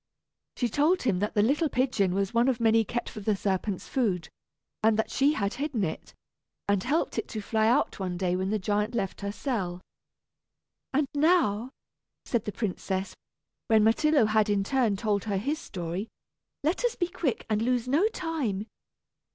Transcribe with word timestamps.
She 0.57 0.67
told 0.67 1.03
him 1.03 1.19
that 1.19 1.35
the 1.35 1.43
little 1.43 1.69
pigeon 1.69 2.15
was 2.15 2.33
one 2.33 2.47
of 2.47 2.59
many 2.59 2.83
kept 2.83 3.07
for 3.07 3.19
the 3.19 3.35
serpent's 3.35 3.87
food, 3.87 4.29
and 4.81 4.97
that 4.97 5.11
she 5.11 5.33
had 5.33 5.53
hidden 5.53 5.83
it, 5.83 6.15
and 6.67 6.81
helped 6.83 7.19
it 7.19 7.27
to 7.27 7.39
fly 7.39 7.67
out 7.67 7.99
one 7.99 8.17
day 8.17 8.35
when 8.35 8.49
the 8.49 8.57
giant 8.57 8.95
left 8.95 9.21
her 9.21 9.31
cell. 9.31 9.79
"And 10.91 11.07
now," 11.13 11.69
said 12.25 12.45
the 12.45 12.51
princess, 12.51 13.13
when 13.67 13.83
Myrtillo 13.83 14.25
had 14.25 14.49
in 14.49 14.63
turn 14.63 14.97
told 14.97 15.25
her 15.25 15.37
his 15.37 15.59
story, 15.59 16.07
"let 16.63 16.83
us 16.83 16.95
be 16.95 17.07
quick, 17.07 17.45
and 17.47 17.61
lose 17.61 17.87
no 17.87 18.07
time. 18.07 18.65